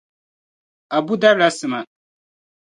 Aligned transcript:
Abu 0.97 1.13
darila 1.21 1.51
sima. 1.57 1.79